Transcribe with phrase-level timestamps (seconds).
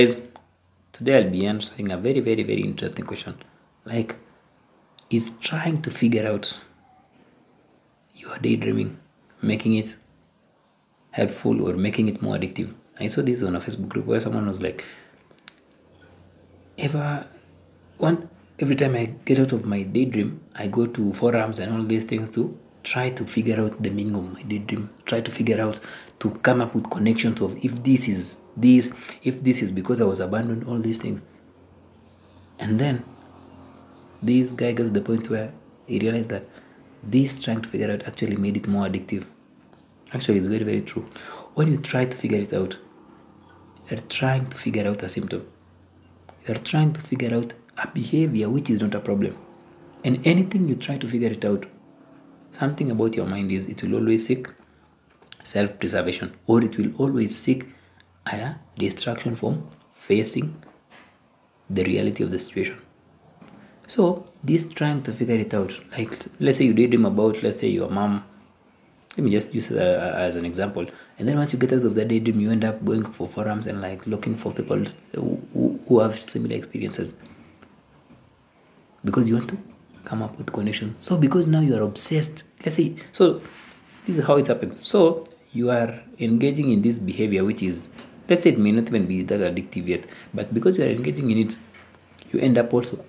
[0.00, 0.20] Guys,
[0.90, 3.36] today I'll be answering a very, very, very interesting question.
[3.84, 4.16] Like,
[5.08, 6.58] is trying to figure out
[8.16, 8.98] your daydreaming
[9.40, 9.94] making it
[11.12, 12.74] helpful or making it more addictive?
[12.98, 14.84] I saw this on a Facebook group where someone was like,
[16.76, 17.28] ever
[17.98, 21.84] one every time I get out of my daydream, I go to forums and all
[21.84, 24.90] these things to try to figure out the meaning of my daydream.
[25.04, 25.78] Try to figure out
[26.18, 30.04] to come up with connections of if this is this, if this is because I
[30.04, 31.22] was abandoned, all these things.
[32.58, 33.04] And then
[34.22, 35.52] this guy got to the point where
[35.86, 36.44] he realized that
[37.02, 39.26] this trying to figure out actually made it more addictive.
[40.12, 41.06] Actually, it's very, very true.
[41.54, 42.78] When you try to figure it out,
[43.90, 45.46] you're trying to figure out a symptom.
[46.46, 49.36] You're trying to figure out a behavior which is not a problem.
[50.04, 51.66] And anything you try to figure it out,
[52.52, 54.48] something about your mind is it will always seek
[55.42, 57.68] self preservation or it will always seek
[58.26, 60.54] a distraction from facing
[61.70, 62.80] the reality of the situation.
[63.86, 67.68] So, this trying to figure it out, like let's say you daydream about, let's say
[67.68, 68.24] your mom,
[69.16, 70.86] let me just use uh, as an example.
[71.18, 73.66] And then once you get out of that daydream, you end up going for forums
[73.66, 74.78] and like looking for people
[75.14, 77.14] who, who- who have similar experiences
[79.04, 79.58] because you want to
[80.04, 81.02] come up with connections.
[81.04, 83.40] So because now you are obsessed, let's say, so
[84.06, 84.84] this is how it happens.
[84.86, 87.88] So you are engaging in this behavior, which is,
[88.28, 91.30] let's say, it may not even be that addictive yet, but because you are engaging
[91.30, 91.58] in it,
[92.32, 93.04] you end up also,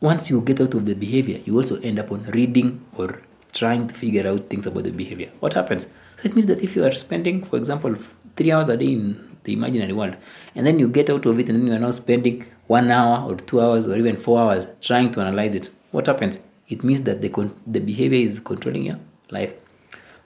[0.00, 3.86] once you get out of the behavior, you also end up on reading or trying
[3.86, 5.30] to figure out things about the behavior.
[5.40, 5.86] What happens?
[6.16, 7.94] So it means that if you are spending, for example,
[8.36, 10.16] three hours a day in the imaginary world,
[10.54, 13.28] and then you get out of it, and then you are now spending one hour
[13.28, 15.70] or two hours or even four hours trying to analyze it.
[15.90, 16.38] What happens?
[16.68, 18.98] It means that the con- the behavior is controlling your
[19.30, 19.54] life.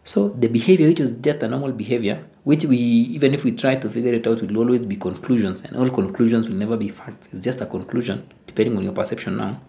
[0.04, 3.76] So the behavior, which was just a normal behavior, which we even if we try
[3.76, 7.28] to figure it out, will always be conclusions, and all conclusions will never be facts.
[7.32, 9.60] It's just a conclusion, depending on your perception now.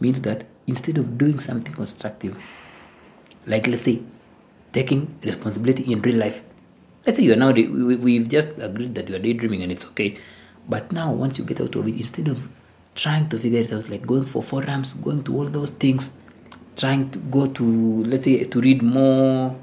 [0.00, 2.36] Means that instead of doing something constructive,
[3.46, 4.00] like let's say
[4.72, 6.42] taking responsibility in real life
[7.06, 9.84] let's say you are now we- we've just agreed that you are daydreaming and it's
[9.86, 10.16] okay
[10.68, 12.48] but now once you get out of it instead of
[12.94, 16.16] trying to figure it out like going for forums going to all those things
[16.76, 19.54] trying to go to let's say to read more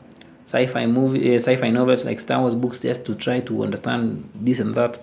[0.46, 4.60] sci-fi movie uh, sci-fi novels like star wars books just to try to understand this
[4.60, 5.00] and that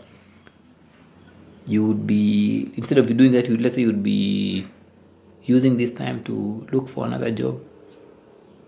[1.67, 4.67] you would be instead of doing that you let's say you would be
[5.45, 7.61] using this time to look for another job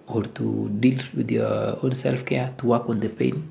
[0.09, 3.51] or to deal with your own self care, to work on the pain,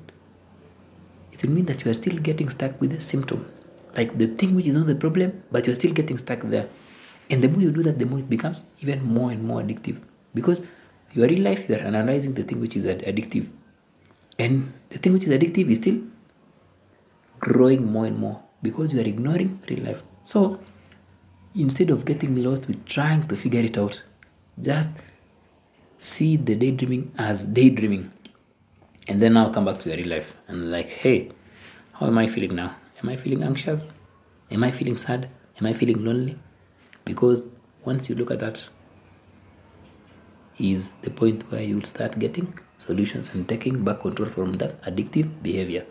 [1.32, 3.46] it will mean that you are still getting stuck with the symptom.
[3.96, 6.68] Like the thing which is not the problem, but you're still getting stuck there.
[7.30, 10.00] And the more you do that, the more it becomes even more and more addictive.
[10.34, 10.66] Because
[11.12, 13.48] your real life, you are analyzing the thing which is addictive.
[14.38, 16.00] And the thing which is addictive is still
[17.40, 20.02] growing more and more because you are ignoring real life.
[20.24, 20.60] So
[21.54, 24.02] instead of getting lost with trying to figure it out,
[24.60, 24.90] just
[25.98, 28.10] see the daydreaming as daydreaming
[29.08, 31.30] and then now come back to your real life and like hey
[31.94, 33.92] how am i feeling now am i feeling anxious
[34.50, 35.28] am i feeling sad
[35.60, 36.38] am i feeling lonely
[37.08, 37.44] because
[37.84, 38.62] once you look at that
[40.58, 42.48] is the point where you'll start getting
[42.78, 45.86] solutions and taking back control from that addictive behavior